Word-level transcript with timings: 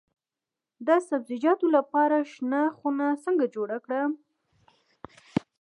د 0.87 0.89
سبزیجاتو 1.07 1.65
لپاره 1.77 2.15
شنه 2.33 2.61
خونه 2.77 3.07
څنګه 3.25 3.45
جوړه 3.55 3.77
کړم؟ 3.85 4.11